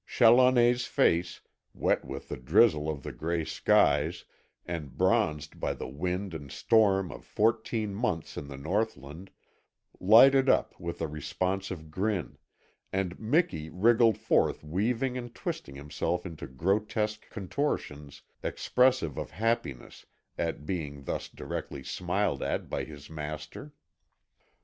[0.07, 1.41] Challoner's face,
[1.75, 4.25] wet with the drizzle of the gray skies
[4.65, 9.29] and bronzed by the wind and storm of fourteen months in the northland,
[9.99, 12.39] lighted up with a responsive grin,
[12.91, 20.65] and Miki wriggled forth weaving and twisting himself into grotesque contortions expressive of happiness at
[20.65, 23.71] being thus directly smiled at by his master.